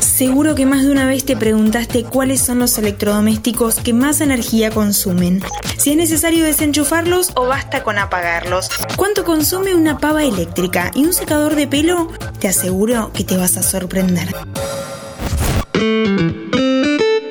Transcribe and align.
Seguro 0.00 0.54
que 0.54 0.66
más 0.66 0.82
de 0.84 0.90
una 0.90 1.06
vez 1.06 1.24
te 1.24 1.36
preguntaste 1.36 2.04
cuáles 2.04 2.40
son 2.40 2.58
los 2.58 2.76
electrodomésticos 2.78 3.76
que 3.76 3.92
más 3.92 4.20
energía 4.20 4.70
consumen. 4.70 5.42
Si 5.76 5.90
es 5.90 5.96
necesario 5.96 6.44
desenchufarlos 6.44 7.32
o 7.34 7.46
basta 7.46 7.82
con 7.82 7.98
apagarlos. 7.98 8.68
¿Cuánto 8.96 9.24
consume 9.24 9.74
una 9.74 9.98
pava 9.98 10.24
eléctrica 10.24 10.90
y 10.94 11.04
un 11.04 11.12
secador 11.12 11.54
de 11.54 11.66
pelo? 11.66 12.12
Te 12.38 12.48
aseguro 12.48 13.12
que 13.12 13.24
te 13.24 13.36
vas 13.36 13.56
a 13.56 13.62
sorprender. 13.62 14.34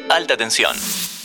Alta 0.10 0.38
tensión. 0.38 0.76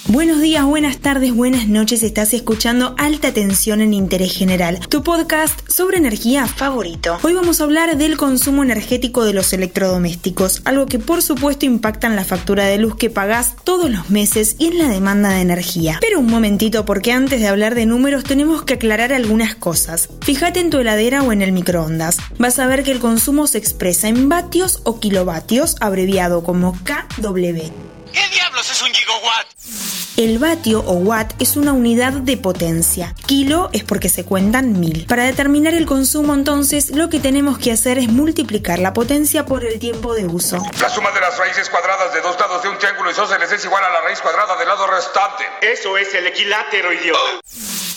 Buenos 0.09 0.41
días, 0.41 0.65
buenas 0.65 0.99
tardes, 0.99 1.33
buenas 1.33 1.69
noches. 1.69 2.03
Estás 2.03 2.35
escuchando 2.35 2.97
Alta 2.99 3.33
Tensión 3.33 3.81
en 3.81 3.95
Interés 3.95 4.37
General, 4.37 4.81
tu 4.89 5.05
podcast 5.05 5.61
sobre 5.71 5.97
energía 5.97 6.49
favorito. 6.49 7.19
Hoy 7.23 7.35
vamos 7.35 7.61
a 7.61 7.65
hablar 7.65 7.97
del 7.97 8.17
consumo 8.17 8.65
energético 8.65 9.25
de 9.25 9.33
los 9.33 9.53
electrodomésticos, 9.53 10.63
algo 10.65 10.87
que 10.87 10.99
por 10.99 11.23
supuesto 11.23 11.67
impacta 11.67 12.09
en 12.09 12.17
la 12.17 12.25
factura 12.25 12.65
de 12.65 12.79
luz 12.79 12.97
que 12.97 13.11
pagás 13.11 13.55
todos 13.63 13.89
los 13.93 14.11
meses 14.11 14.57
y 14.59 14.67
en 14.67 14.79
la 14.79 14.89
demanda 14.89 15.29
de 15.29 15.41
energía. 15.41 15.99
Pero 16.01 16.19
un 16.19 16.27
momentito, 16.27 16.85
porque 16.85 17.13
antes 17.13 17.41
de 17.41 17.47
hablar 17.47 17.77
de 17.77 17.87
números 17.87 18.25
tenemos 18.25 18.65
que 18.65 18.75
aclarar 18.75 19.13
algunas 19.13 19.55
cosas. 19.55 20.09
Fíjate 20.23 20.59
en 20.59 20.71
tu 20.71 20.79
heladera 20.79 21.23
o 21.23 21.31
en 21.31 21.43
el 21.43 21.53
microondas. 21.53 22.17
Vas 22.39 22.59
a 22.59 22.67
ver 22.67 22.83
que 22.83 22.91
el 22.91 22.99
consumo 22.99 23.47
se 23.47 23.59
expresa 23.59 24.09
en 24.09 24.29
vatios 24.29 24.81
o 24.83 24.99
kilovatios, 24.99 25.77
abreviado 25.81 26.43
como 26.43 26.73
KW. 26.73 27.71
¿Qué 28.13 28.21
diablos 28.31 28.69
es 28.71 28.83
un 28.83 28.93
gigawatt? 28.93 29.82
El 30.19 30.39
vatio 30.39 30.81
o 30.81 30.93
watt 30.93 31.33
es 31.41 31.57
una 31.57 31.73
unidad 31.73 32.13
de 32.13 32.37
potencia. 32.37 33.15
Kilo 33.25 33.71
es 33.73 33.83
porque 33.83 34.11
se 34.11 34.27
cuentan 34.27 34.79
mil. 34.79 35.07
Para 35.07 35.25
determinar 35.25 35.73
el 35.73 35.87
consumo 35.87 36.35
entonces 36.35 36.91
lo 36.91 37.09
que 37.09 37.19
tenemos 37.19 37.57
que 37.57 37.73
hacer 37.73 37.97
es 37.97 38.09
multiplicar 38.09 38.79
la 38.79 38.93
potencia 38.93 39.47
por 39.47 39.65
el 39.65 39.79
tiempo 39.79 40.13
de 40.13 40.27
uso. 40.27 40.63
La 40.83 40.91
suma 40.91 41.11
de 41.13 41.21
las 41.21 41.39
raíces 41.39 41.71
cuadradas 41.71 42.13
de 42.13 42.21
dos 42.21 42.39
lados 42.39 42.63
de 42.63 42.69
un 42.69 42.77
triángulo 42.77 43.11
isósceles 43.11 43.53
es 43.53 43.65
igual 43.65 43.83
a 43.85 43.89
la 43.91 44.03
raíz 44.03 44.21
cuadrada 44.21 44.59
del 44.59 44.69
lado 44.69 44.87
restante. 44.87 45.45
Eso 45.63 45.97
es 45.97 46.15
el 46.15 46.27
equilátero, 46.27 46.93
idiota. 46.93 47.41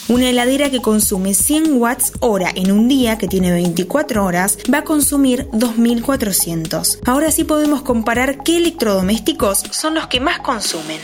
Una 0.07 0.29
heladera 0.29 0.69
que 0.69 0.81
consume 0.81 1.33
100 1.33 1.81
watts 1.81 2.13
hora 2.21 2.49
en 2.55 2.71
un 2.71 2.87
día, 2.87 3.17
que 3.17 3.27
tiene 3.27 3.51
24 3.51 4.23
horas, 4.23 4.57
va 4.73 4.77
a 4.79 4.83
consumir 4.85 5.49
2400. 5.51 6.99
Ahora 7.05 7.29
sí 7.31 7.43
podemos 7.43 7.81
comparar 7.81 8.41
qué 8.43 8.55
electrodomésticos 8.55 9.63
son 9.71 9.95
los 9.95 10.07
que 10.07 10.21
más 10.21 10.39
consumen. 10.39 11.01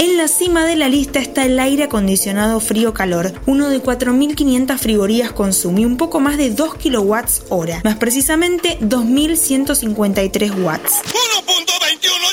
En 0.00 0.16
la 0.16 0.28
cima 0.28 0.64
de 0.64 0.76
la 0.76 0.88
lista 0.88 1.18
está 1.18 1.44
el 1.44 1.60
aire 1.60 1.84
acondicionado 1.84 2.58
frío-calor. 2.60 3.34
Uno 3.44 3.68
de 3.68 3.82
4.500 3.82 4.78
frigorías 4.78 5.30
consume 5.30 5.84
un 5.84 5.98
poco 5.98 6.20
más 6.20 6.38
de 6.38 6.48
2 6.48 6.76
kilowatts 6.76 7.42
hora, 7.50 7.82
más 7.84 7.96
precisamente 7.96 8.78
2.153 8.80 10.64
watts. 10.64 11.02
¿1.21 11.04 11.12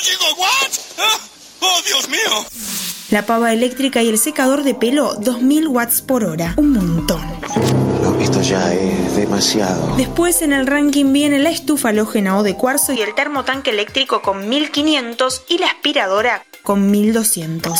gigawatts? 0.00 0.94
¡Ah! 0.96 1.18
¡Oh, 1.60 1.78
Dios 1.86 2.08
mío! 2.08 2.46
La 3.10 3.26
pava 3.26 3.52
eléctrica 3.52 4.02
y 4.02 4.08
el 4.08 4.18
secador 4.18 4.62
de 4.62 4.74
pelo 4.74 5.16
2000 5.16 5.68
watts 5.68 6.00
por 6.00 6.24
hora, 6.24 6.54
un 6.56 6.72
montón. 6.72 7.20
Esto 8.18 8.40
ya 8.40 8.72
es 8.72 9.14
demasiado. 9.14 9.94
Después 9.98 10.40
en 10.40 10.54
el 10.54 10.66
ranking 10.66 11.12
viene 11.12 11.38
la 11.38 11.50
estufa 11.50 11.90
halógena 11.90 12.38
o 12.38 12.42
de 12.42 12.54
cuarzo 12.54 12.94
y 12.94 13.02
el 13.02 13.14
termotanque 13.14 13.72
eléctrico 13.72 14.22
con 14.22 14.48
1500 14.48 15.42
y 15.50 15.58
la 15.58 15.66
aspiradora 15.66 16.47
con 16.68 16.90
1200. 16.90 17.72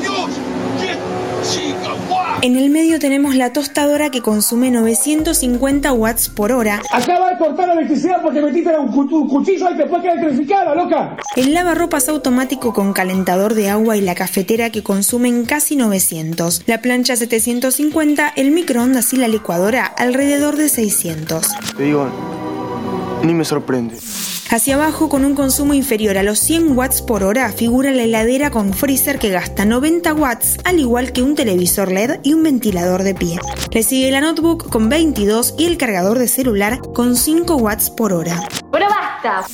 ¡Dios! 0.00 0.30
¿Qué? 0.80 0.96
¡Gigawatt! 1.46 2.42
En 2.42 2.56
el 2.56 2.70
medio 2.70 2.98
tenemos 2.98 3.34
la 3.34 3.52
tostadora 3.52 4.10
que 4.10 4.22
consume 4.22 4.70
950 4.70 5.92
watts 5.92 6.30
por 6.30 6.52
hora, 6.52 6.80
Acaba 6.90 7.28
de 7.32 7.36
cortar 7.36 7.66
la 7.68 7.74
electricidad 7.74 8.22
porque 8.22 8.40
metiste 8.40 8.70
un, 8.78 8.88
cu- 8.92 9.14
un 9.14 9.28
cuchillo 9.28 9.68
y 9.70 9.76
después 9.76 10.00
queda 10.00 10.12
electrificada, 10.14 10.74
loca. 10.74 11.18
el 11.36 11.52
lavarropas 11.52 12.08
automático 12.08 12.72
con 12.72 12.94
calentador 12.94 13.52
de 13.52 13.68
agua 13.68 13.98
y 13.98 14.00
la 14.00 14.14
cafetera 14.14 14.70
que 14.70 14.82
consumen 14.82 15.44
casi 15.44 15.76
900, 15.76 16.62
la 16.64 16.80
plancha 16.80 17.14
750, 17.14 18.32
el 18.36 18.52
microondas 18.52 19.12
y 19.12 19.16
la 19.18 19.28
licuadora 19.28 19.84
alrededor 19.84 20.56
de 20.56 20.70
600. 20.70 21.46
Te 21.76 21.82
digo, 21.82 22.08
ni 23.22 23.34
me 23.34 23.44
sorprende. 23.44 23.96
Hacia 24.50 24.76
abajo, 24.76 25.10
con 25.10 25.26
un 25.26 25.34
consumo 25.34 25.74
inferior 25.74 26.16
a 26.16 26.22
los 26.22 26.38
100 26.38 26.76
watts 26.76 27.02
por 27.02 27.22
hora, 27.22 27.52
figura 27.52 27.90
la 27.90 28.04
heladera 28.04 28.50
con 28.50 28.72
freezer 28.72 29.18
que 29.18 29.28
gasta 29.28 29.66
90 29.66 30.14
watts, 30.14 30.56
al 30.64 30.80
igual 30.80 31.12
que 31.12 31.20
un 31.20 31.34
televisor 31.34 31.92
LED 31.92 32.20
y 32.22 32.32
un 32.32 32.42
ventilador 32.42 33.02
de 33.02 33.14
pie. 33.14 33.38
Le 33.72 33.82
sigue 33.82 34.10
la 34.10 34.22
notebook 34.22 34.70
con 34.70 34.88
22 34.88 35.54
y 35.58 35.66
el 35.66 35.76
cargador 35.76 36.18
de 36.18 36.28
celular 36.28 36.80
con 36.94 37.14
5 37.14 37.56
watts 37.56 37.90
por 37.90 38.14
hora. 38.14 38.48
Pero 38.72 38.86
basta. 38.88 39.46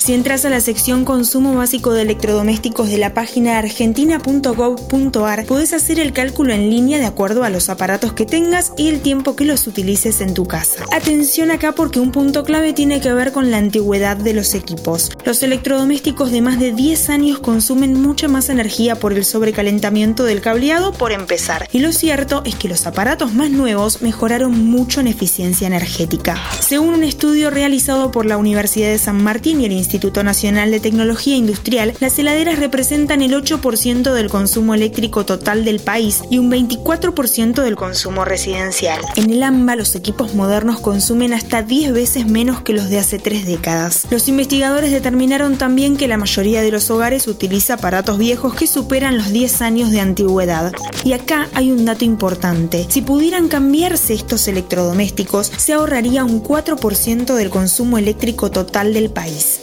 Si 0.00 0.14
entras 0.14 0.46
a 0.46 0.50
la 0.50 0.60
sección 0.60 1.04
Consumo 1.04 1.54
básico 1.54 1.92
de 1.92 2.00
electrodomésticos 2.00 2.88
de 2.88 2.96
la 2.96 3.12
página 3.12 3.58
argentina.gov.ar, 3.58 5.44
puedes 5.44 5.74
hacer 5.74 6.00
el 6.00 6.14
cálculo 6.14 6.54
en 6.54 6.70
línea 6.70 6.98
de 6.98 7.04
acuerdo 7.04 7.44
a 7.44 7.50
los 7.50 7.68
aparatos 7.68 8.14
que 8.14 8.24
tengas 8.24 8.72
y 8.78 8.88
el 8.88 9.02
tiempo 9.02 9.36
que 9.36 9.44
los 9.44 9.66
utilices 9.66 10.22
en 10.22 10.32
tu 10.32 10.46
casa. 10.46 10.86
Atención 10.90 11.50
acá 11.50 11.72
porque 11.72 12.00
un 12.00 12.12
punto 12.12 12.44
clave 12.44 12.72
tiene 12.72 13.02
que 13.02 13.12
ver 13.12 13.30
con 13.30 13.50
la 13.50 13.58
antigüedad 13.58 14.16
de 14.16 14.32
los 14.32 14.54
equipos. 14.54 15.10
Los 15.26 15.42
electrodomésticos 15.42 16.30
de 16.30 16.40
más 16.40 16.58
de 16.58 16.72
10 16.72 17.10
años 17.10 17.38
consumen 17.38 18.00
mucha 18.00 18.26
más 18.26 18.48
energía 18.48 18.96
por 18.96 19.12
el 19.12 19.26
sobrecalentamiento 19.26 20.24
del 20.24 20.40
cableado 20.40 20.94
por 20.94 21.12
empezar. 21.12 21.68
Y 21.72 21.80
lo 21.80 21.92
cierto 21.92 22.40
es 22.46 22.54
que 22.54 22.68
los 22.68 22.86
aparatos 22.86 23.34
más 23.34 23.50
nuevos 23.50 24.00
mejoraron 24.00 24.58
mucho 24.64 25.00
en 25.00 25.08
eficiencia 25.08 25.66
energética. 25.66 26.40
Según 26.66 26.94
un 26.94 27.04
estudio 27.04 27.50
realizado 27.50 28.10
por 28.10 28.24
la 28.24 28.38
Universidad 28.38 28.88
de 28.88 28.96
San 28.96 29.22
Martín 29.22 29.60
y 29.60 29.66
el 29.66 29.72
Instituto 29.72 29.89
Nacional 30.22 30.70
de 30.70 30.78
Tecnología 30.78 31.36
Industrial, 31.36 31.94
las 31.98 32.16
heladeras 32.18 32.60
representan 32.60 33.22
el 33.22 33.32
8% 33.32 34.12
del 34.12 34.30
consumo 34.30 34.74
eléctrico 34.74 35.26
total 35.26 35.64
del 35.64 35.80
país 35.80 36.22
y 36.30 36.38
un 36.38 36.50
24% 36.50 37.62
del 37.62 37.74
consumo 37.74 38.24
residencial. 38.24 39.00
En 39.16 39.30
el 39.30 39.42
AMBA, 39.42 39.74
los 39.74 39.96
equipos 39.96 40.34
modernos 40.34 40.78
consumen 40.78 41.32
hasta 41.32 41.62
10 41.62 41.92
veces 41.92 42.26
menos 42.26 42.62
que 42.62 42.72
los 42.72 42.88
de 42.88 42.98
hace 42.98 43.18
3 43.18 43.46
décadas. 43.46 44.06
Los 44.10 44.28
investigadores 44.28 44.92
determinaron 44.92 45.58
también 45.58 45.96
que 45.96 46.06
la 46.06 46.16
mayoría 46.16 46.62
de 46.62 46.70
los 46.70 46.88
hogares 46.90 47.26
utiliza 47.26 47.74
aparatos 47.74 48.16
viejos 48.16 48.54
que 48.54 48.68
superan 48.68 49.18
los 49.18 49.32
10 49.32 49.60
años 49.62 49.90
de 49.90 50.00
antigüedad. 50.00 50.72
Y 51.04 51.14
acá 51.14 51.48
hay 51.54 51.72
un 51.72 51.84
dato 51.84 52.04
importante. 52.04 52.86
Si 52.88 53.02
pudieran 53.02 53.48
cambiarse 53.48 54.14
estos 54.14 54.46
electrodomésticos, 54.46 55.50
se 55.56 55.72
ahorraría 55.72 56.24
un 56.24 56.42
4% 56.42 57.34
del 57.34 57.50
consumo 57.50 57.98
eléctrico 57.98 58.50
total 58.52 58.94
del 58.94 59.10
país. 59.10 59.60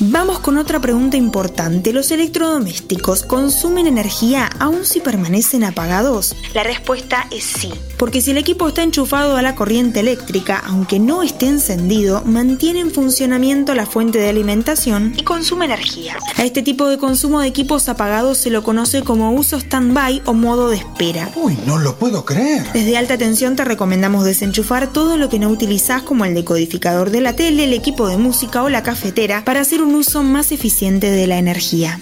Vamos 0.00 0.40
con 0.40 0.58
otra 0.58 0.80
pregunta 0.80 1.16
importante. 1.16 1.92
¿Los 1.92 2.10
electrodomésticos 2.10 3.22
consumen 3.22 3.86
energía 3.86 4.50
aún 4.58 4.84
si 4.84 4.98
permanecen 4.98 5.62
apagados? 5.62 6.34
La 6.52 6.64
respuesta 6.64 7.28
es 7.30 7.44
sí. 7.44 7.70
Porque 7.96 8.20
si 8.20 8.32
el 8.32 8.38
equipo 8.38 8.66
está 8.66 8.82
enchufado 8.82 9.36
a 9.36 9.42
la 9.42 9.54
corriente 9.54 10.00
eléctrica, 10.00 10.60
aunque 10.66 10.98
no 10.98 11.22
esté 11.22 11.46
encendido, 11.46 12.22
mantiene 12.24 12.80
en 12.80 12.90
funcionamiento 12.90 13.72
la 13.76 13.86
fuente 13.86 14.18
de 14.18 14.28
alimentación 14.28 15.14
y 15.16 15.22
consume 15.22 15.66
energía. 15.66 16.16
A 16.36 16.44
este 16.44 16.62
tipo 16.62 16.88
de 16.88 16.98
consumo 16.98 17.40
de 17.40 17.46
equipos 17.46 17.88
apagados 17.88 18.38
se 18.38 18.50
lo 18.50 18.64
conoce 18.64 19.02
como 19.02 19.30
uso 19.30 19.58
stand-by 19.58 20.22
o 20.26 20.34
modo 20.34 20.70
de 20.70 20.78
espera. 20.78 21.30
Uy, 21.36 21.56
no 21.66 21.78
lo 21.78 21.96
puedo 21.96 22.24
creer. 22.24 22.66
Desde 22.72 22.96
alta 22.96 23.16
tensión 23.16 23.54
te 23.54 23.64
recomendamos 23.64 24.24
desenchufar 24.24 24.92
todo 24.92 25.16
lo 25.16 25.28
que 25.28 25.38
no 25.38 25.48
utilizás 25.50 26.02
como 26.02 26.24
el 26.24 26.34
decodificador 26.34 27.10
de 27.10 27.20
la 27.20 27.36
tele, 27.36 27.64
el 27.64 27.72
equipo 27.72 28.08
de 28.08 28.16
música 28.16 28.64
o 28.64 28.68
la 28.68 28.82
cafetera 28.82 29.44
para 29.44 29.60
hacer 29.60 29.83
un 29.84 29.94
uso 29.94 30.22
más 30.22 30.52
eficiente 30.52 31.10
de 31.10 31.26
la 31.26 31.38
energía. 31.38 32.00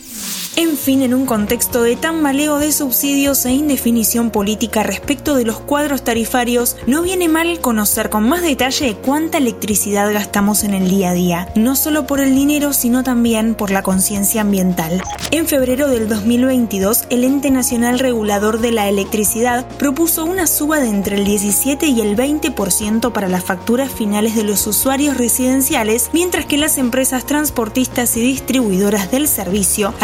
En 0.54 0.76
fin, 0.76 1.00
en 1.00 1.14
un 1.14 1.24
contexto 1.24 1.82
de 1.82 1.96
tambaleo 1.96 2.58
de 2.58 2.72
subsidios 2.72 3.46
e 3.46 3.52
indefinición 3.52 4.30
política 4.30 4.82
respecto 4.82 5.34
de 5.34 5.46
los 5.46 5.60
cuadros 5.60 6.04
tarifarios, 6.04 6.76
no 6.86 7.00
viene 7.00 7.26
mal 7.26 7.58
conocer 7.62 8.10
con 8.10 8.28
más 8.28 8.42
detalle 8.42 8.94
cuánta 8.96 9.38
electricidad 9.38 10.12
gastamos 10.12 10.62
en 10.64 10.74
el 10.74 10.90
día 10.90 11.10
a 11.10 11.14
día, 11.14 11.48
no 11.54 11.74
solo 11.74 12.06
por 12.06 12.20
el 12.20 12.34
dinero, 12.34 12.74
sino 12.74 13.02
también 13.02 13.54
por 13.54 13.70
la 13.70 13.82
conciencia 13.82 14.42
ambiental. 14.42 15.02
En 15.30 15.46
febrero 15.46 15.88
del 15.88 16.06
2022, 16.06 17.04
el 17.08 17.24
Ente 17.24 17.50
Nacional 17.50 17.98
Regulador 17.98 18.60
de 18.60 18.72
la 18.72 18.90
Electricidad 18.90 19.66
propuso 19.78 20.26
una 20.26 20.46
suba 20.46 20.80
de 20.80 20.90
entre 20.90 21.16
el 21.16 21.24
17 21.24 21.86
y 21.86 22.02
el 22.02 22.14
20% 22.14 23.10
para 23.12 23.28
las 23.28 23.42
facturas 23.42 23.90
finales 23.90 24.36
de 24.36 24.44
los 24.44 24.66
usuarios 24.66 25.16
residenciales, 25.16 26.10
mientras 26.12 26.44
que 26.44 26.58
las 26.58 26.76
empresas 26.76 27.24
transportistas 27.24 28.18
y 28.18 28.20
distribuidoras 28.20 29.10
del 29.10 29.28
servicio 29.28 29.94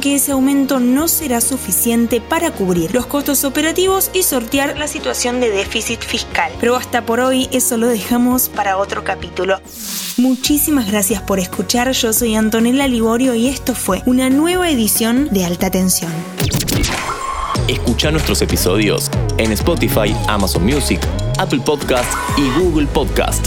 que 0.00 0.16
ese 0.16 0.32
aumento 0.32 0.80
no 0.80 1.06
será 1.06 1.40
suficiente 1.40 2.20
para 2.20 2.50
cubrir 2.50 2.92
los 2.92 3.06
costos 3.06 3.44
operativos 3.44 4.10
y 4.12 4.24
sortear 4.24 4.76
la 4.76 4.88
situación 4.88 5.40
de 5.40 5.50
déficit 5.50 6.00
fiscal. 6.00 6.50
Pero 6.58 6.74
hasta 6.74 7.06
por 7.06 7.20
hoy 7.20 7.48
eso 7.52 7.76
lo 7.76 7.86
dejamos 7.86 8.48
para 8.48 8.76
otro 8.78 9.04
capítulo. 9.04 9.60
Muchísimas 10.16 10.90
gracias 10.90 11.22
por 11.22 11.38
escuchar, 11.38 11.92
yo 11.92 12.12
soy 12.12 12.34
Antonella 12.34 12.88
Liborio 12.88 13.34
y 13.34 13.46
esto 13.46 13.74
fue 13.74 14.02
una 14.06 14.28
nueva 14.28 14.68
edición 14.70 15.28
de 15.30 15.44
Alta 15.44 15.70
Tensión. 15.70 16.12
Escucha 17.68 18.10
nuestros 18.10 18.42
episodios 18.42 19.08
en 19.38 19.52
Spotify, 19.52 20.16
Amazon 20.26 20.64
Music, 20.64 21.00
Apple 21.38 21.60
Podcast 21.64 22.12
y 22.36 22.50
Google 22.58 22.88
Podcast. 22.88 23.46